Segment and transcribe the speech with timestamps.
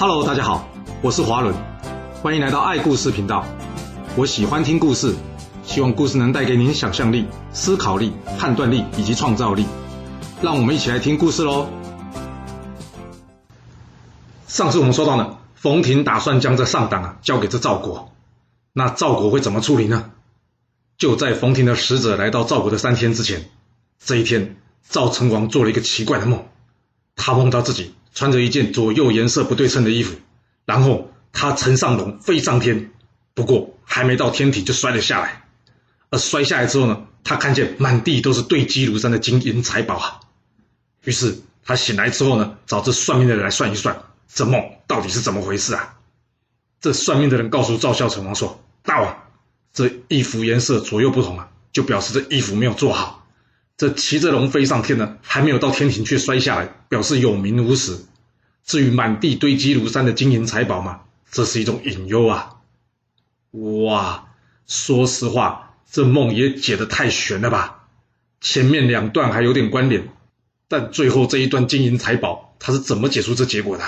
[0.00, 0.68] Hello，大家好，
[1.02, 1.52] 我是华伦，
[2.22, 3.44] 欢迎来到爱故事频道。
[4.14, 5.12] 我喜欢听故事，
[5.64, 9.66] 希望故事能带给您想象力、思考力、判断力以及创造力。
[10.40, 11.68] 让我们一起来听故事喽。
[14.46, 18.12] 上次我们说到呢，冯亭打算将这上党啊交给这赵国，
[18.72, 20.12] 那赵国会怎么处理呢？
[20.96, 23.50] 就在冯亭的使者来到赵国的三天之前，
[23.98, 24.58] 这一天，
[24.88, 26.44] 赵成王做了一个奇怪的梦，
[27.16, 27.96] 他梦到自己。
[28.18, 30.16] 穿着一件左右颜色不对称的衣服，
[30.64, 32.90] 然后他乘上龙飞上天，
[33.32, 35.44] 不过还没到天体就摔了下来。
[36.10, 40.20] 而摔下来之后呢，他看见满地都是堆积如山的金银财宝啊。
[41.04, 45.94] 于是他醒来之后呢，找这算命的人来算一算，这梦到底是怎么回事啊？
[46.80, 49.16] 这算命的人告诉赵孝成王说：“大王，
[49.72, 53.28] 这衣服颜色左右不同啊，就表示这衣服没有做好。”
[53.78, 57.96] 这骑着龙飞上天呢，还没有到天庭却摔下来，表示有名无实。
[58.64, 62.56] 至于满地堆积如山的金银财宝嘛，这是一种隐忧啊。
[63.52, 64.28] 哇，
[64.66, 67.88] 说实话，这梦也解得太玄了吧？
[68.40, 70.08] 前面两段还有点关联，
[70.68, 73.84] 但最后这一段金银财宝，他是怎么解出这结果的？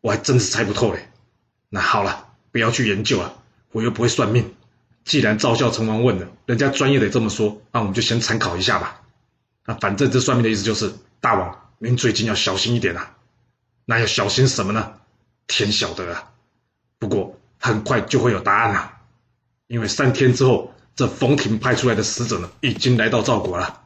[0.00, 1.10] 我还真是猜不透嘞。
[1.68, 4.54] 那好了，不要去研究了，我又不会算命。
[5.04, 9.02] 既然赵孝成王问了，人家专业的这么说，那我们就先参考一下吧。
[9.66, 13.16] 那反正这算命的意思就是，大王您最近要小心一点啊。
[13.84, 14.94] 那要小心什么呢？
[15.46, 16.30] 天晓得啊。
[16.98, 19.00] 不过很快就会有答案啊，
[19.66, 23.80] 因为三天之后，这冯亭派出来的使者呢，已经来到赵国了。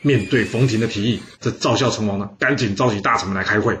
[0.00, 3.78] 面对冯亭的提议，这赵孝成王呢，赶紧召集大臣们来开会。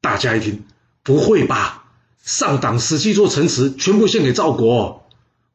[0.00, 0.64] 大家一听，
[1.02, 1.84] 不会吧？
[2.22, 5.06] 上党十七座城池全部献给赵国？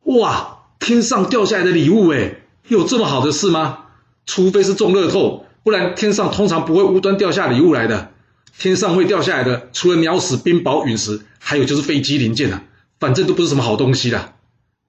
[0.03, 3.85] 哇，天上掉下来的礼物诶，有这么好的事吗？
[4.25, 8.12] 除非是中乐透，不然天上通常不会无端掉下礼物来的。
[8.57, 12.63] 天上会掉下来的，除了鸟屎、冰雹、陨石，还有就是飞机零件啊，
[12.99, 14.33] 反正都不是什么好东西啦。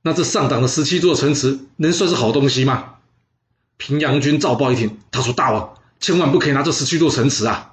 [0.02, 2.96] 那这上党的十七座城池能算是好东西吗？
[3.76, 7.72] 平阳君赵豹一听，他说：“大王，千万不可以拿这十七座城池啊！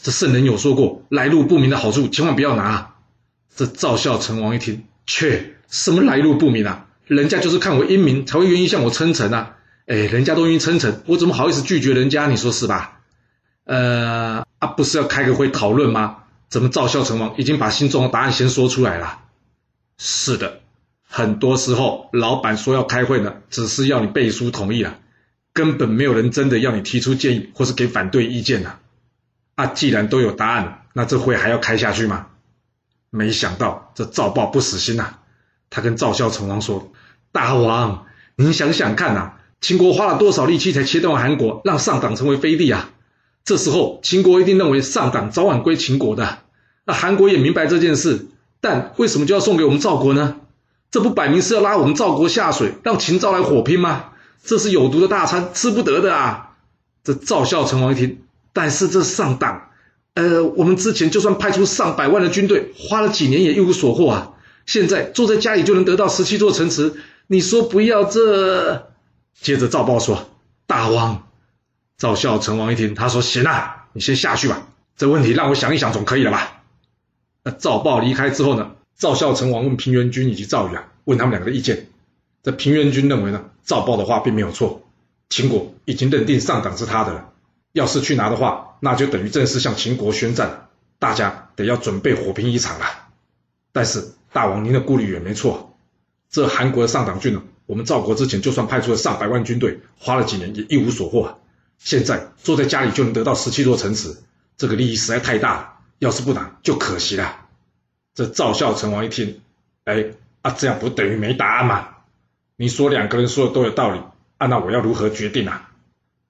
[0.00, 2.94] 这圣人有说过，来路不明的好处千万不要拿啊。”
[3.56, 6.86] 这赵孝成王一听，切，什么来路不明啊？
[7.06, 9.56] 人家就是看我英明，才会愿意向我称臣啊。
[9.86, 12.28] 哎，人家都愿意称臣，我怎么好意思拒绝人家？
[12.28, 13.00] 你说是吧？
[13.64, 16.18] 呃，啊，不是要开个会讨论吗？
[16.48, 19.18] 怎么赵孝成王已经把心中的答案先说出来了？
[19.98, 20.60] 是的，
[21.04, 25.00] 很多时候老板说要开会呢，只是要你背书同意了，
[25.52, 28.74] 根本没有人真的要你提出建议或是给反对意见呢。
[29.56, 32.26] 啊，既然都有答案，那这会还要开下去吗？
[33.10, 35.14] 没想到这赵豹不死心呐，
[35.70, 36.92] 他跟赵孝成王说
[37.32, 38.06] ：“大王，
[38.36, 42.90] 您想想看呐。”秦国花了多少力气才切断韩国，让上党成为飞地啊？
[43.44, 46.38] 这时候秦国一定认为上党早晚归秦国的。
[46.84, 48.26] 那韩国也明白这件事，
[48.60, 50.36] 但为什么就要送给我们赵国呢？
[50.90, 54.10] 这不摆明是要拉我们赵国下水，让秦赵来火拼吗？
[54.44, 56.50] 这是有毒的大餐，吃不得的啊！
[57.02, 58.18] 这赵孝成王一听，
[58.52, 59.70] 但是这上党，
[60.14, 64.32] 呃，我们之前就算派出上百万的军队，花了几年也一无所获啊。
[64.66, 66.94] 现在坐在家里就能得到十七座城池，
[67.26, 68.88] 你说不要这？
[69.40, 70.28] 接着赵豹说
[70.66, 71.26] ：“大王。”
[72.02, 74.66] 赵孝成王一听，他说：“行啊，你先下去吧。
[74.96, 76.64] 这问题让我想一想，总可以了吧？”
[77.44, 78.72] 那赵豹离开之后呢？
[78.96, 81.86] 赵孝成王问平原君以及赵宇啊，问他们两个的意见。
[82.42, 84.82] 这平原君认为呢，赵豹的话并没有错，
[85.30, 87.30] 秦国已经认定上党是他的了。
[87.70, 92.86] 要是去拿的话，那就等于正式向秦国宣战，大家得要准备火拼一场了。
[93.70, 95.76] 但是大王您的顾虑也没错，
[96.28, 97.44] 这韩国的上党郡呢？
[97.66, 101.38] 我们赵国之前就算派出了上百万军队，花了几年也一无所获。
[101.84, 104.16] 现在坐在家里就能得到十七座城池，
[104.56, 105.72] 这个利益实在太大了。
[105.98, 107.46] 要是不拿就可惜了。
[108.14, 109.40] 这赵孝成王一听，
[109.84, 110.12] 哎，
[110.42, 111.88] 啊，这样不等于没答案吗？
[112.56, 114.00] 你说两个人说的都有道理，
[114.38, 115.70] 啊，那我要如何决定啊？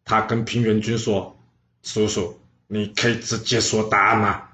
[0.04, 1.38] 他跟平原君说
[1.82, 4.48] ：“叔叔，你可以直接说答案吗？”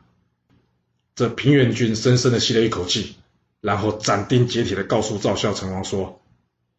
[1.15, 3.17] 这平原君深深的吸了一口气，
[3.61, 6.21] 然后斩钉截铁的告诉赵孝成王说。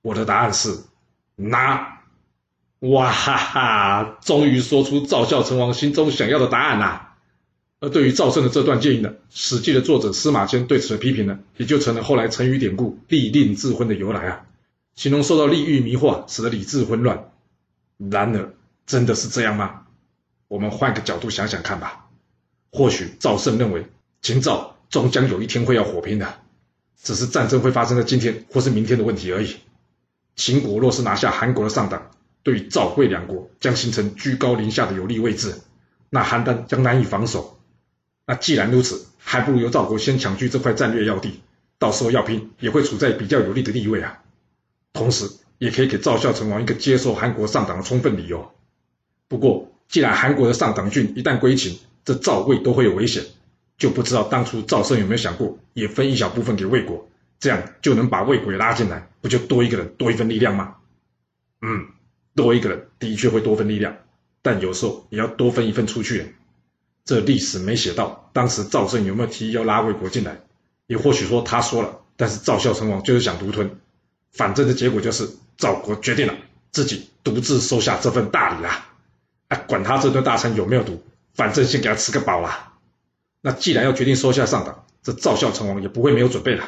[0.02, 0.80] 我的答案是
[1.36, 1.99] 拿，
[2.80, 4.18] 哇哈哈！
[4.22, 7.18] 终于说出赵孝成王心中想要的答案啦。
[7.82, 14.46] 而对于赵胜的这段建议呢，《史记》的作者司马迁对此的批评呢，也就成了后来成语典故“利令智昏”的由来啊，
[14.96, 17.32] 形容受到利欲迷惑，使得理智混乱。
[17.98, 18.54] 然而，
[18.86, 19.82] 真的是这样吗？
[20.48, 22.08] 我们换个角度想想看吧。
[22.72, 23.88] 或许赵胜认为
[24.22, 26.40] 秦赵终将有一天会要火拼的，
[27.02, 29.58] 只是战争会发生在今天或是明天的问题而已。
[30.36, 32.12] 秦国若是拿下韩国的上党，
[32.50, 35.54] 对于赵魏两国将形成居高临下的有利位置，
[36.10, 37.60] 那邯郸将难以防守。
[38.26, 41.42] 那既然如此，还不如由赵国先抢据这块战略要地，
[41.78, 44.24] 到时候要拼也会处在比较有利的地位啊。
[44.94, 45.30] 同时，
[45.60, 48.52] 也可以给赵孝成王一个接受韩国上党的充分理由。
[49.28, 53.24] 不过，既然韩国的上党郡一旦归秦，这赵魏都会有危险，
[53.78, 57.08] 就不知道当初赵胜有没有想过，也分一小部分给魏国，
[57.40, 60.78] 这样就能把魏国也拉进来，不就多一个人，多一份力量吗？
[61.62, 61.86] 嗯，
[62.40, 63.98] 多一个人的确会多分力量，
[64.42, 66.36] 但有时候也要多分一份出去。
[67.04, 70.40] 这历史没写到，当时赵胜有没有提议要拉魏国进来？
[70.88, 73.78] 也或许说他说了，但是赵孝成王就是想独吞。
[74.32, 76.34] 反正的结果就是赵国决定了
[76.72, 78.86] 自己独自收下这份大礼啦。
[79.50, 81.04] 啊，管他这顿大餐有没有毒，
[81.34, 82.74] 反正先给他吃个饱啦。
[83.42, 86.64] 那既然要决定收下上党，这赵孝成王也不会没有准备了，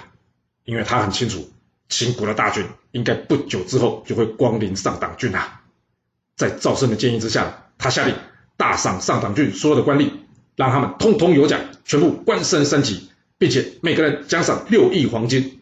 [0.66, 1.50] 因为他很清楚
[1.88, 5.61] 秦国的大军应该不久之后就会光临上党郡啊。
[6.42, 8.16] 在赵胜的建议之下，他下令
[8.58, 10.10] 大赏上党郡所有的官吏，
[10.56, 15.62] 让他们通通有奖，全部官升三级，并且每个人奖赏六亿黄金。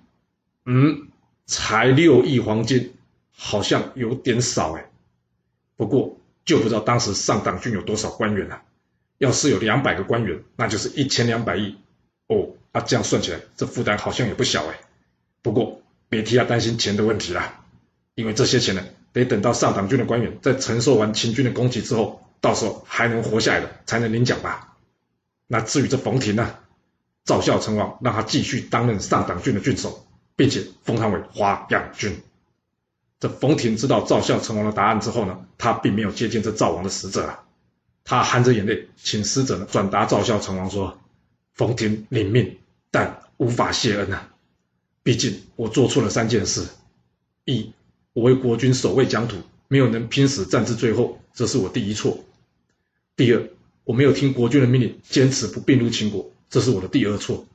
[0.66, 1.10] 嗯，
[1.46, 2.94] 才六亿黄金，
[3.36, 4.90] 好像有点少哎。
[5.76, 6.16] 不过。
[6.46, 8.64] 就不知道当时上党郡有多少官员了，啊。
[9.20, 11.78] 要是有两百个官员，那就是一千两百亿
[12.26, 12.56] 哦。
[12.72, 14.80] 啊，这样算起来，这负担好像也不小哎。
[15.44, 17.66] 不过别替他担心钱的问题啦，
[18.16, 18.84] 因为这些钱呢，
[19.14, 24.78] 得等到上党郡的官员在承受完秦军的攻击之后，到时候还能活下来的，才能领奖吧。
[25.48, 26.56] 那至于这冯亭呢，
[27.26, 32.22] 赵孝成王让他继续担任上党郡的郡守，并且封他为华阳君。
[33.20, 37.44] 这冯亭知道赵孝成王的答案之后呢，他并没有接见这赵王的使者啊，
[38.06, 41.00] 他含着眼泪请使者呢转达赵孝成王说
[41.54, 42.60] ：“冯亭领命，
[42.92, 44.30] 但无法谢恩啊。
[45.04, 46.68] 毕竟我做错了三件事：
[47.44, 47.74] 一，
[48.14, 52.24] 我为国君守卫疆土，没有能拼死战至最后，这是我第一错；
[53.16, 53.50] 第二，
[53.84, 57.46] 我没有听国君的命令，坚持不并入秦国，这是我的第二错；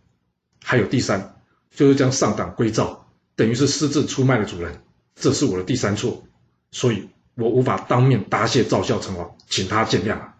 [0.63, 1.37] 还有第三，
[1.75, 3.07] 就是将上党归赵，
[3.37, 4.81] 等于是私自出卖了主人。”
[5.17, 6.27] 这是我的第三错，
[6.73, 10.35] 所以我无法当面答谢赵孝成王，请他见谅啊。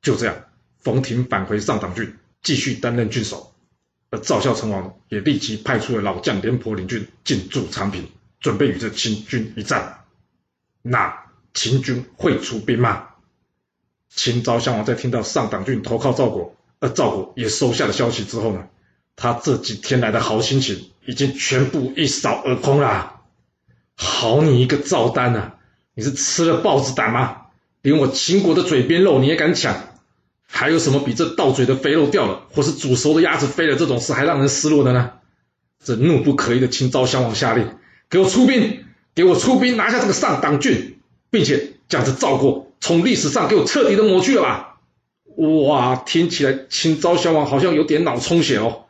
[0.00, 0.34] 就这样，
[0.80, 3.52] 冯亭返回上党郡，继续担任郡守，
[4.08, 8.08] 而赵孝成王也立即派出了老将廉颇领军进驻长平，
[8.42, 10.00] 准备与这秦军一战。
[10.82, 11.24] 那
[11.54, 13.06] 秦军会出兵吗？
[14.14, 18.66] 秦昭襄王在听到上党郡投靠赵国，而赵国也收下了消息之后呢，
[19.16, 23.20] 他这几天来的好心情已经全部一扫而空了。
[23.94, 25.54] 好你一个赵丹啊！
[25.94, 27.42] 你是吃了豹子胆吗？
[27.80, 29.76] 连我秦国的嘴边肉你也敢抢？
[30.46, 35.12] 还有什么比这到嘴的肥肉掉了，或是煮熟的鸭子飞了这种事还让人失落的呢？
[35.82, 37.76] 这怒不可遏的秦昭襄王下令，
[38.12, 40.98] 给我出兵，给我出兵拿下这个上党郡，
[41.30, 44.76] 并且将这赵国从历史上给我彻底的抹去了吧！
[45.66, 48.84] 哇，听起来秦昭襄王好像有点脑充血哦。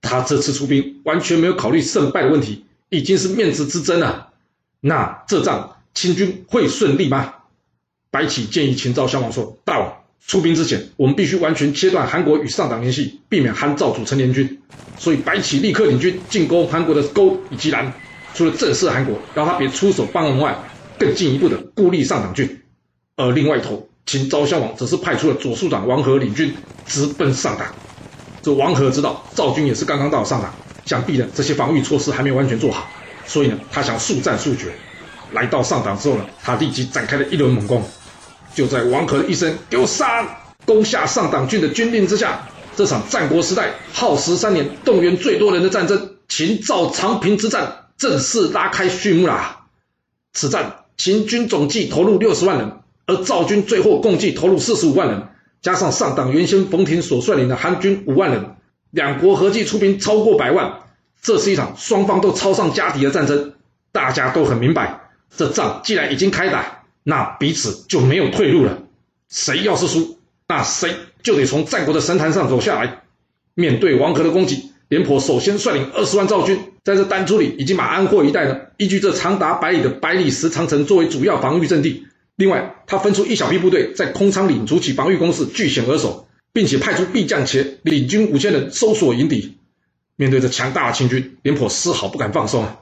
[0.00, 4.28] 他这次出兵完全没有考虑胜败的问题，已经是面子之争了。
[4.80, 7.34] 那这仗秦军会顺利吗？
[8.12, 9.92] 白起建议秦昭襄王说：“大王
[10.24, 14.62] 出兵之前，我们必须完全切断韩国与上党联系，避免韩赵组成联军。
[14.98, 17.92] 所以白起立刻领军进攻韩国的沟以及兰。
[18.38, 20.56] 除了震慑韩国，让他别出手帮忙外，
[20.96, 22.62] 更进一步的孤立上党郡。
[23.16, 26.54] 而另外一头，秦昭襄王则是派出了左庶长王和领军
[26.86, 27.66] 直奔上党。
[28.40, 30.54] 这王和知道赵军也是刚刚到上党，
[30.84, 32.88] 想必呢这些防御措施还没有完全做好。”
[33.26, 34.68] 所以呢，他想速战速决。
[35.32, 37.82] 来到上党之后呢，他立即展开了一轮猛攻。
[38.54, 40.24] 就在王和的一声“给我杀”，
[40.64, 49.66] 攻下上党郡的军令之下，这场战国时代耗时三年、动员最多人的战争——秦赵长平之战，正式拉开序幕啦！
[50.32, 52.72] 此战，秦军总计投入六十万人，
[53.06, 55.28] 而赵军最后共计投入四十五万人，
[55.60, 58.54] 加上上党原先冯亭所率领的韩军五万人，
[58.90, 60.80] 两国合计出兵超过百万。
[61.20, 63.54] 这是一场双方都超上家底的战争，
[63.90, 68.78] 大家都很明白，这仗既然已经开打，那彼此就没有退路了。
[69.28, 73.02] 谁要是输，那谁就得从战国的神坛上走下来。
[73.54, 82.06] 面对王和的攻击，廉颇首先率领二十万赵军，在这丹朱里以及马安霍一带呢，依据这长达百里的百里石长城作为主要防御阵地。
[82.36, 89.58] 另外，他分出一小批部队在空仓岭筑起防御工事，据险而守，并且派出裨将且领军五千人搜索迎敌。
[90.16, 92.78] 面对着强大的秦军，廉颇丝毫不敢放松啊！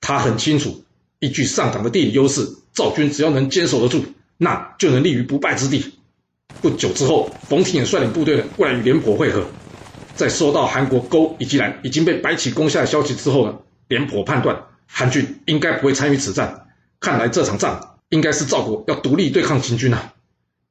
[0.00, 0.84] 他很清楚，
[1.18, 4.04] 依据上党的地理优势，赵军只要能坚守得住，
[4.36, 5.84] 那就能立于不败之地。
[6.62, 9.44] 不久之后，冯亭也率领部队呢过来与廉颇会合。
[10.18, 13.56] 在收到韩国勾以及兰已经被白起攻下的消息之后呢，
[13.86, 16.66] 廉颇判断韩军应该不会参与此战。
[16.98, 20.12] 看来这场仗应该是赵国要独立对抗秦军啊！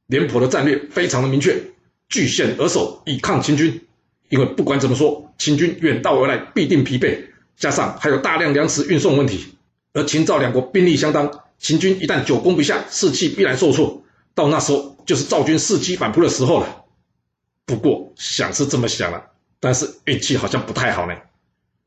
[0.07, 1.63] 廉颇的战略非常的明确，
[2.09, 3.87] 据险而守，以抗秦军。
[4.27, 7.17] 因为不管怎么说，秦军远道而来，必定疲惫，
[7.55, 9.45] 加上还有大量粮食运送问题。
[9.93, 14.03] 而秦赵两国兵力相当，秦军一旦久攻不下，士气必然受挫。
[14.35, 16.83] 到那时候，就是赵军伺机反扑的时候了。
[17.65, 19.23] 不过想是这么想了，
[19.59, 21.13] 但是运气好像不太好呢。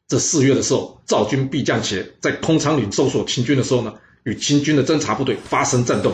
[0.08, 6.12] 这四月的时候，赵军必将且在空仓岭搜索秦军的时候呢，与秦军的侦察部队发生战斗，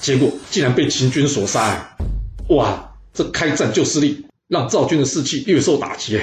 [0.00, 1.96] 结果竟然被秦军所杀啊！
[2.48, 6.20] 哇，这开战就失利，让赵军的士气略受打击。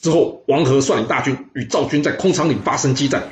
[0.00, 3.22] 之后，王和率领大军与赵军在空仓岭发生激战。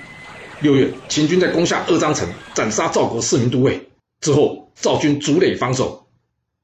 [0.61, 3.89] 六月，秦军在攻下二张城，斩杀赵国四名都尉。
[4.21, 6.08] 之后，赵军筑垒防守。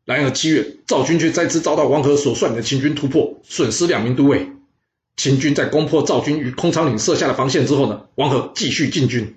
[0.05, 4.49] 然而七月，赵军却再次遭到王和所率领的秦军突破，损失两名都尉。
[5.17, 9.37] 秦军在攻破赵军于空仓岭设下的防线之后呢，王和继续进军。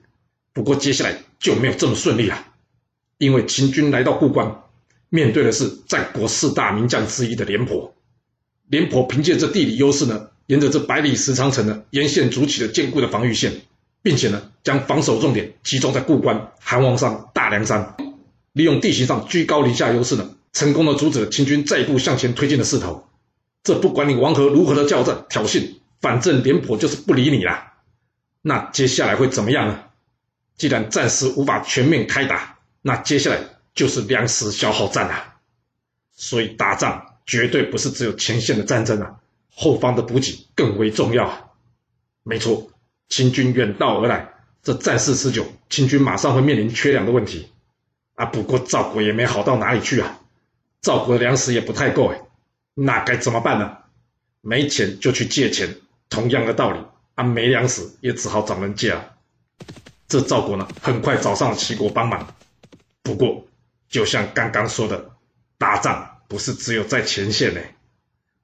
[0.52, 2.48] 不过接下来就没有这么顺利了，
[3.18, 4.64] 因为秦军来到固关，
[5.10, 7.94] 面对的是战国四大名将之一的廉颇。
[8.68, 13.54] 廉颇凭借这地理优势呢，沿着这百里石长城呢，沿线筑起了坚固的防御线，
[14.02, 17.96] 并且呢，将防守重点集中在固关、韩王山、大梁山，
[18.52, 23.08] 利用地形上居高临下优势呢，成功的阻止了秦军再一步向前推进的势头。
[23.62, 27.76] 这不管你王和如何的叫战挑衅，反正廉颇就是不理你啦。
[28.42, 29.84] 那接下来会怎么样呢？
[30.58, 33.40] 既然暂时无法全面开打，那接下来
[33.76, 35.36] 就是粮食消耗战啊！
[36.16, 39.18] 所以打仗绝对不是只有前线的战争啊，
[39.54, 41.44] 后方的补给更为重要啊！
[42.24, 42.72] 没错，
[43.10, 44.34] 秦军远道而来，
[44.64, 47.48] 这战事持久，秦军马上会面临缺粮的问题
[48.16, 48.26] 啊！
[48.26, 50.20] 不过赵国也没好到哪里去啊，
[50.82, 52.22] 赵国的粮食也不太够哎，
[52.74, 53.78] 那该怎么办呢？
[54.42, 55.78] 没钱就去借钱，
[56.10, 56.80] 同样的道理
[57.16, 59.04] 啊，没粮食也只好找人借啊。
[60.08, 62.34] 这赵国呢，很快找上了齐国帮忙。
[63.02, 63.46] 不过，
[63.90, 65.12] 就像刚刚说的，
[65.58, 67.60] 打仗不是只有在前线呢。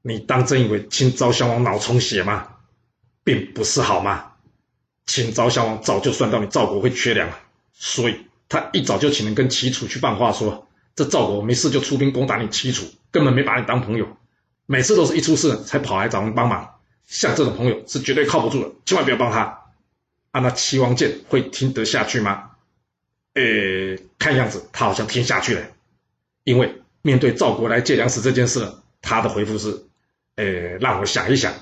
[0.02, 2.48] 你当真以为秦昭襄王脑充血吗？
[3.24, 4.32] 并不是好吗？
[5.06, 7.30] 秦昭襄王早就算到你赵国会缺粮，
[7.74, 14.08] 所以他一早就请人跟齐楚去放话说，这赵国没事就出兵攻打你齐楚，根本没把你当朋友。
[14.66, 19.60] 每次都是一出事才跑来找人帮忙，像这种朋友是绝对靠不住的，千万不要帮他。
[20.32, 22.52] 啊，那齐王建会听得下去吗？
[23.34, 25.62] 诶，看样子他好像听下去了，
[26.44, 29.84] 因为面对赵国来借粮食这件事，他的回复是：
[30.36, 31.54] 诶，让我想一想。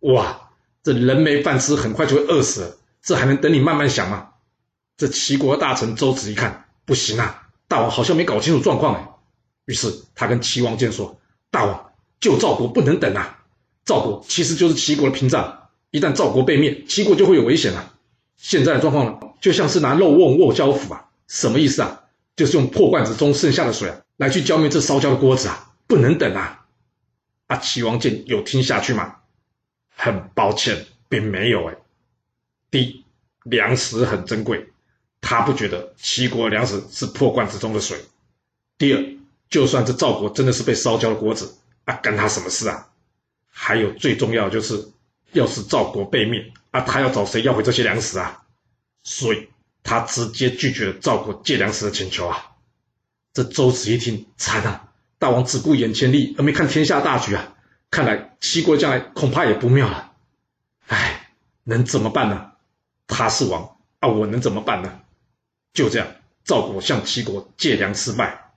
[0.00, 0.50] 哇，
[0.82, 4.30] 这人没饭吃，很快就会饿死了，这还能等你慢慢想吗？
[4.96, 9.08] 这齐国大臣周子一看，不行啊，大王好像没搞清楚状况哎。
[9.66, 11.20] 于是他跟齐王建说
[11.52, 13.44] ：“大王，救赵国不能等啊！
[13.84, 17.94] 赵国其实就是齐国的屏障。”一旦赵国被灭，齐国就会有危险了。
[18.36, 22.02] 现在的状况呢，就像是拿肉瓮瓮焦釜啊，什么意思啊？
[22.34, 26.66] 就是用破罐子中剩下的水啊，来去浇灭这烧焦的锅子啊，不能等啊！
[27.46, 29.16] 啊，齐王建有听下去吗？
[29.94, 31.76] 很抱歉，并没有哎。
[32.68, 33.04] 第一，
[33.44, 34.66] 粮食很珍贵，
[35.20, 38.00] 他不觉得齐国的粮食是破罐子中的水。
[38.78, 39.04] 第二，
[39.48, 42.88] 就算这赵国真的是被烧焦的锅子，啊，干他什么事啊？
[43.50, 44.90] 还有最重要的就是。
[45.32, 48.42] 要是赵国被灭啊，他要找谁要回这些粮食啊？
[49.04, 49.48] 所以
[49.84, 52.50] 他直接拒绝了赵国借粮食的请求啊！
[53.32, 54.88] 这周子一听，惨啊！
[55.20, 57.54] 大王只顾眼前利，而没看天下大局啊！
[57.92, 60.10] 看来齐国将来恐怕也不妙了。
[60.88, 61.30] 唉，
[61.62, 62.50] 能怎么办呢？
[63.06, 65.00] 他是王啊，我能怎么办呢？
[65.72, 66.08] 就这样，
[66.44, 68.52] 赵国向齐国借粮失败，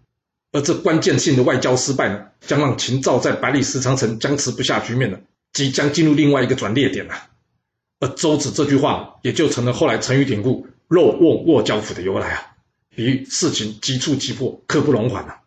[0.52, 5.20] 而这关键性的外交失败呢，将让秦赵在百里石长城僵持不下局面呢。
[5.54, 7.30] 即将进入另外一个转捩点了，
[8.00, 12.56] 而周子这句话也就成了后来成语典故“肉瓮瓮焦釜”的由来啊，
[12.90, 15.42] 比喻事情急促急迫，刻不容缓啊。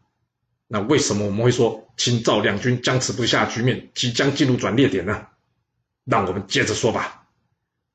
[0.68, 5.26] 那为什么我们会说秦赵两军僵持不下局面即将进入转捩点呢？
[6.04, 7.24] 让我们接着说吧。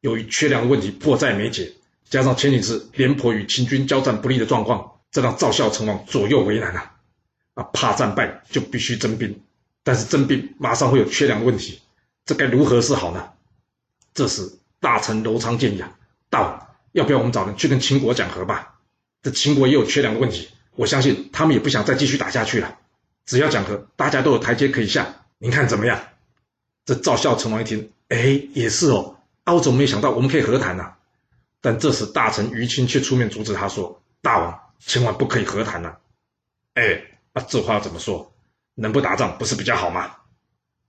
[0.01, 1.72] 由于缺粮的问题迫在眉睫，
[2.12, 6.91] 加上前几次廉颇与秦军交战不利的状况，这让赵孝成王左右为难啊。
[7.53, 9.41] 啊，怕战败就必须征兵，
[9.84, 11.82] 但是征兵马上会有缺粮的问题。
[12.25, 13.30] 这该如何是好呢？
[14.13, 14.51] 这时
[14.82, 15.98] 大臣楼昌建议啊，
[16.30, 18.75] 大王要不要我们找人去跟秦国讲和吧？
[19.24, 22.77] 这秦国也有缺粮的问题，我相信他们也不想再继续打下去了。
[23.25, 25.15] 只要讲和，大家都有台阶可以下。
[25.38, 26.00] 您看怎么样？
[26.84, 29.15] 这赵孝成王一听，哎，也是哦。
[29.46, 30.94] 啊，我怎么没想到我们可以和谈呢？
[31.62, 35.96] 但这时大臣于亲却出面阻止他说：“大王千万不可以和谈呐！”
[36.74, 37.03] 哎，
[37.34, 38.34] 啊，这话怎么说？
[38.74, 40.15] 能不打仗不是比较好吗？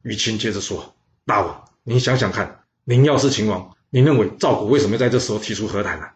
[0.02, 0.96] 于亲接着说。
[1.26, 6.06] 大王，您想想看，您要是秦王，您认为赵国为什么在这时候提出和谈呢？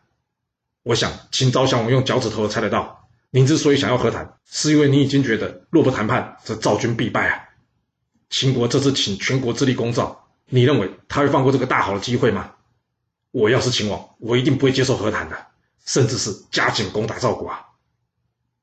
[0.83, 7.45] 我想秦昭襄王用脚趾头都猜得到，您之所以想要和谈，是因为你已经觉得若不谈判，则赵军必败啊。
[8.31, 12.55] 秦国这次请全国之力攻赵，你认为他会放过这个大好的机会吗？
[13.37, 15.37] 我要是秦王，我一定不会接受和谈的，
[15.85, 17.66] 甚至是加紧攻打赵国啊！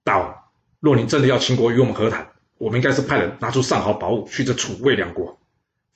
[0.03, 0.36] 大王，
[0.80, 5.39] 若您真的要秦国与我们和谈，我们应该是派人拿出上好宝物去这楚魏两国。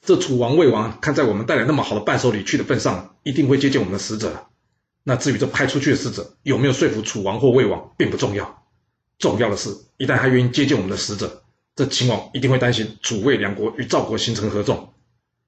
[0.03, 4.45] 这楚王、魏王看在我们带来那么好的伴手礼去的份上，一定会接见我们的使者。
[5.01, 8.63] 那至于这派出去的使者有没有说服楚王或魏王，并不重要，
[9.17, 11.41] 重要的是，一旦他愿意接见我们的使者，
[11.75, 14.93] 这秦王一定会担心楚魏两国与赵国形成合纵。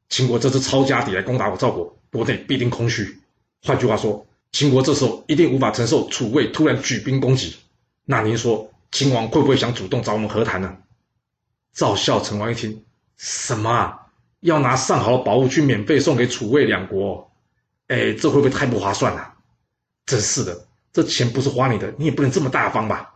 [0.10, 3.20] 秦国这次抄家底来攻打我赵国，国内必定空虚。
[3.64, 7.56] 换句话说，秦国这时候一定无法承受楚魏突然举兵攻击。
[8.06, 10.78] 那您说，秦王会不会想主动找我们和谈呢？
[11.74, 12.84] 赵孝成王一听，
[13.18, 14.08] 什么啊？
[14.40, 17.30] 要拿上好的宝物去免费送给楚魏两国？
[17.88, 19.34] 哎，这会不会太不划算了？
[20.06, 23.16] 真是的，这钱不是花你的，你也不能这么大方吧？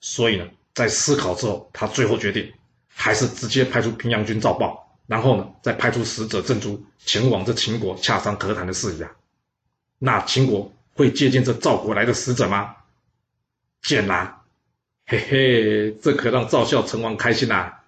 [0.00, 2.52] 所以呢，在思考之后，他最后决定，
[2.88, 4.85] 还是直接派出平阳君赵豹。
[5.06, 9.10] 然后呢，再派出使者郑珠前往这秦国洽商和谈的事宜啊。
[9.98, 12.74] 那秦国会接见这赵国来的使者吗？
[13.82, 14.42] 见啦，
[15.06, 17.84] 嘿嘿，这可让赵孝成王开心啦。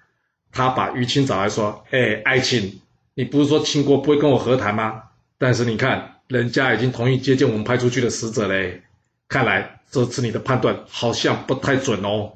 [0.53, 2.81] 他把于青找来说：“哎，爱卿，
[3.15, 5.03] 你不是说秦国不会跟我和谈吗？
[5.39, 8.83] 但是你看，人家已经同意接见我们派出去的使者嘞。
[9.27, 12.35] 看来这次你的判断好像不太准哦。”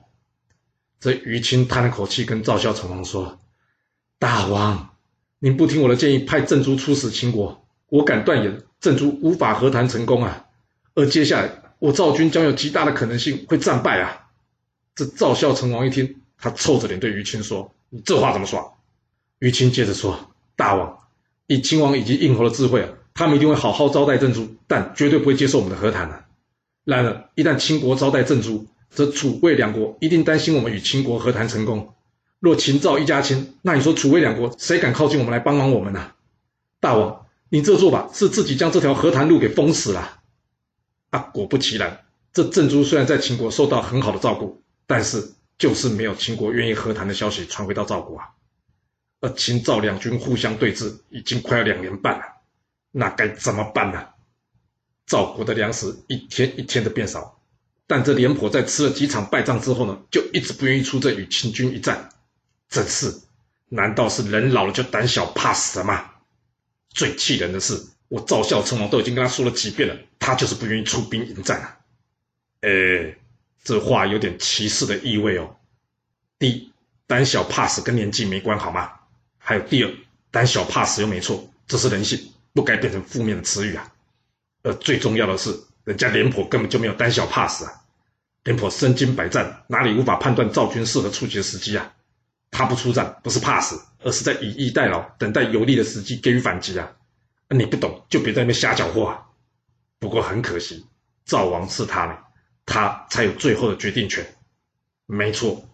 [0.99, 3.39] 这于青叹了口气，跟赵孝成王说。
[4.23, 4.91] 大王，
[5.41, 10.45] 您不听我的建议，派郑珠出使秦国，我敢断言，郑珠无法和谈成功啊！
[10.95, 11.51] 而接下来，
[11.81, 14.29] 我赵军将有极大的可能性会战败啊！
[14.95, 18.75] 这赵孝成王一听，他臭着脸对于青说：“你这话怎么说？”
[19.41, 20.99] 于青接着说：“大王，
[21.49, 26.27] 以秦王以及应侯的智慧啊，他们一定会好好招待郑珠，但绝对不会接受我们的和谈啊。
[26.85, 31.93] 然而，一旦秦国招待郑珠，则楚魏两国一定担心我们与秦国和谈成功。”
[32.43, 36.11] 若秦赵一家亲，那你说楚魏两国谁敢靠近我们来帮忙我们呢、
[36.81, 40.19] 大王，你这做法是自己将这条和谈路给封死了。
[41.11, 48.31] 啊，果不其然，这郑珠虽然在秦国受到很好的照顾，但是就是没有秦国愿意和谈的消息传回到赵国啊。
[49.21, 52.25] 而秦赵两军互相对峙已经快要两年半了，
[52.91, 54.05] 那该怎么办呢？
[55.07, 57.39] 赵国的粮食一天一天的变少，
[57.87, 62.09] 但这廉颇在吃了几场败仗之后呢，就一直不愿意出阵与秦军一战。
[62.73, 63.15] 真是，
[63.69, 66.11] 难道是人老了就胆小怕死了吗？
[66.89, 71.79] 最气人的是，我赵孝成王都已经跟他说了几遍了，他就是不愿意出兵迎战啊！
[72.63, 73.15] 哎，
[73.63, 75.55] 这话有点歧视的意味哦。
[76.39, 76.73] 第一，
[77.07, 78.91] 胆小怕死跟年纪没关好吗？
[79.37, 79.93] 还有第二，
[80.31, 83.93] 胆小怕死又没错，这是人性，不该变成负面的词语啊。
[84.63, 85.55] 而最重要的是，
[85.85, 87.83] 人家廉颇根本就没有胆小怕死啊！
[88.45, 91.93] 廉颇身经百战，哪里无法判断赵军适合出击的时机啊？
[92.53, 96.93] 他不出战，不是怕死，而是在以逸待劳，等待有利的时机给予反击啊！
[97.49, 99.23] 你不懂，就别在那边瞎搅和啊！
[99.99, 100.87] 不过很可惜，
[101.25, 102.19] 赵王是他呢，
[102.67, 104.37] 他才有最后的决定权。
[105.07, 105.65] 没错，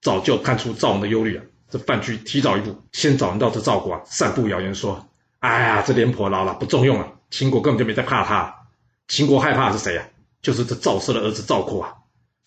[0.00, 1.44] 早就看出赵王的忧虑啊！
[1.68, 5.08] 这范雎提早一步，先找人到这赵国啊，散布谣言说
[5.40, 7.14] ：“哎呀，这廉颇老了，不中用了。
[7.30, 8.68] 秦国根本就没在怕他，
[9.08, 10.06] 秦国害怕的是谁啊？
[10.40, 11.94] 就是这赵奢的儿子赵括啊！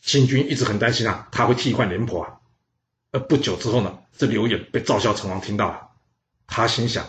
[0.01, 2.37] 秦军一直很担心啊，他会替换廉颇啊。”
[3.11, 5.89] 而不久之后呢，这流言被赵孝成王听到了，
[6.47, 7.05] 他心想：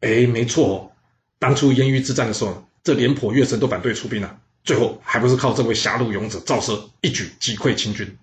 [0.00, 0.92] 哎，没错哦，
[1.38, 8.18] 当初盐鱼之战的时候，这廉颇、乐生都反对出兵了，最后还不是靠这位侠路勇者赵奢一举击溃秦军。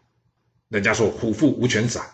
[0.70, 2.06] 人家说虎父无犬子啊，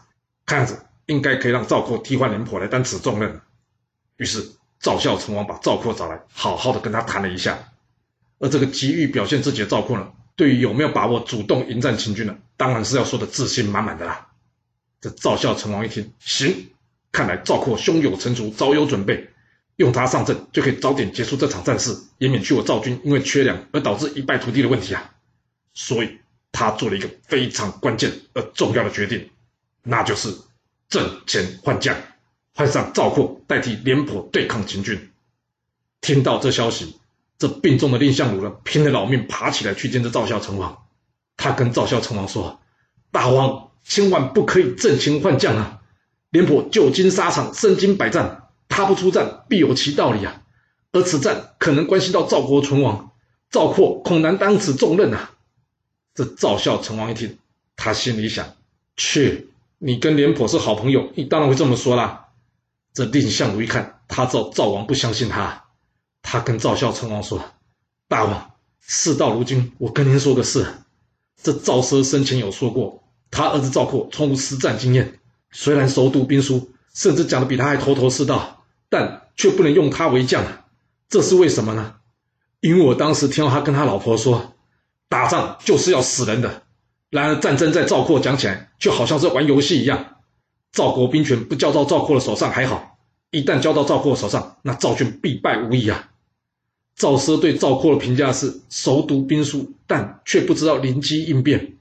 [0.46, 3.42] 看样子应该可以让赵括替换廉颇来担此重任。
[4.18, 7.58] 于是赵孝成王把赵括找来，好好的跟他谈了一下。
[8.40, 14.30] 而这个急于表现自己的赵括呢，对于有没有把握主动迎战秦军呢，当然是要说的自信满满的啦。
[15.02, 16.70] 这赵孝成王一听，行，
[17.12, 19.28] 看来赵括胸有成竹，早有准备，
[19.78, 25.12] 用他上阵就可以早点结束这场战事，也免去我赵军因为缺粮而导致一败涂地的问题啊。
[25.74, 26.20] 所以
[26.52, 29.28] 他做了一个非常关键而重要的决定，
[29.82, 30.32] 那就是
[30.88, 31.96] 阵前换将，
[32.54, 35.10] 换上赵括代替廉颇对抗秦军。
[36.00, 37.00] 听到这消息，
[37.40, 40.78] 这病重的蔺相如呢，拼了老命爬起来去见这赵孝成王，
[41.38, 42.62] 他跟赵孝成王说
[43.12, 45.82] ：“大王。”千万不可以阵前换将啊！
[46.30, 50.44] 廉颇久经沙场，身经百战，他不出战必有其道理啊。
[50.94, 53.12] 而此战可能关系到赵国存亡，
[53.50, 55.32] 赵括恐难担此重任啊。
[56.14, 57.38] 这赵孝成王一听，
[57.76, 58.56] 他心里想：
[58.98, 62.28] 去，你跟廉颇是好朋友，你当然会这么说啦。
[62.94, 65.64] 这蔺相如一看，他知道赵王不相信他，
[66.22, 67.42] 他跟赵孝成王说
[68.10, 70.66] ：“大王，事到如今，我跟您说个事。”
[71.42, 75.20] 这赵奢生前有说过，他儿子赵括从无实战经验，
[75.52, 80.44] 虽然熟读兵书，甚至讲的比他还头头是道，但却不能用他为将，
[81.10, 81.96] 这是为什么呢？
[82.60, 84.54] 因为我当时听到他跟他老婆说，
[85.10, 86.64] 打仗就是要死人的。
[87.10, 90.18] 然而战争在赵括讲起来，就好像是玩游戏一样。
[90.72, 92.98] 赵国兵权不交到赵括的手上还好，
[93.32, 96.12] 一旦交到赵括手上，那赵军必败无疑啊！
[96.96, 101.78] 赵奢对赵括的评价是熟读兵书，但却不知道灵机应变。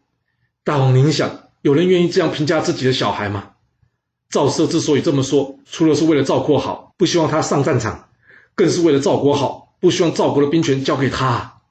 [0.62, 3.53] 大王您想，有人愿意这样评价自己的小孩吗？
[4.29, 8.11] 赵奢之所以这么说，除了是为了赵括好，不希望他上战场，
[8.55, 11.62] 更是为了赵国好，不希望赵国的兵权交给他。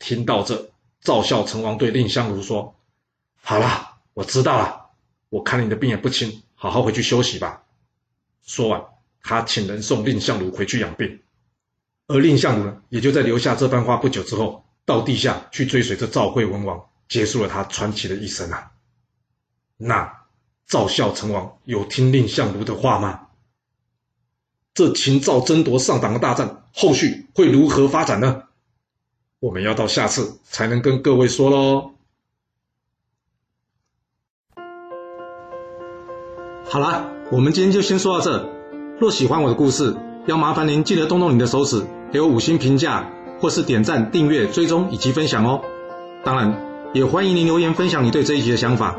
[0.00, 2.74] 听到这，赵孝成王对蔺相如说
[3.40, 4.86] ：“好了，我知道了。
[5.28, 7.62] 我看你的病也不轻。”好好回去休息吧。
[8.42, 8.82] 说完，
[9.22, 11.20] 他请人送蔺相如回去养病，
[12.08, 18.72] 而蔺相如呢，也就在留下这番话不久之后，到地下去追随着赵惠文王，结束了他传奇的一生啊。
[19.76, 20.24] 那
[20.66, 23.28] 赵孝成王有听蔺相如的话吗？
[24.74, 28.42] 这秦赵争夺上党的大战，后续会如何发展呢？
[29.38, 31.92] 我们要到下次才能跟各位说喽。
[36.64, 38.50] 好啦，我们今天就先说到这。
[38.98, 45.62] 若喜欢我的故事，要麻烦您记得动动你的手指，给我五星评价，或是点赞、订阅、追踪以及分享哦。
[46.24, 46.65] 当然，
[46.96, 48.96] 也欢迎您留言分享你对这一集的想法，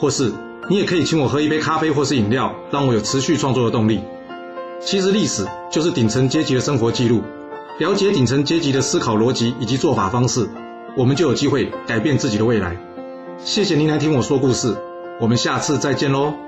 [0.00, 0.32] 或是
[0.68, 4.00] 你也可以请我喝一杯咖啡或是饮料，让我有持续创作的动力。
[4.80, 7.22] 其实历史就是顶层阶级的生活记录，
[7.78, 10.48] 了解顶层阶级的思考逻辑以及做法方式，
[10.96, 12.76] 我们就有机会改变自己的未来。
[13.38, 14.76] 谢谢您来听我说故事，
[15.20, 16.45] 我们下次再见喽。